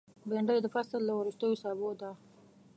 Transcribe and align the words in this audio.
بېنډۍ 0.29 0.57
د 0.61 0.67
فصل 0.75 1.01
له 1.05 1.13
وروستیو 1.19 1.59
سابو 1.63 1.89
ده 2.01 2.09